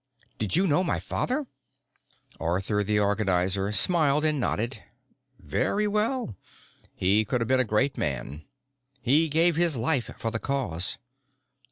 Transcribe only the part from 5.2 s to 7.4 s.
"Very well. He could